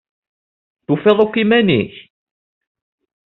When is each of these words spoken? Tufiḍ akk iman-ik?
Tufiḍ 0.85 1.17
akk 1.23 1.35
iman-ik? 1.43 1.95